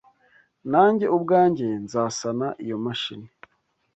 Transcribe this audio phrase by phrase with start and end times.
[0.71, 3.27] Nanjye ubwanjye nzasana iyo mashini.